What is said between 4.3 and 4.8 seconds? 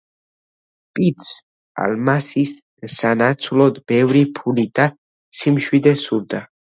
ფული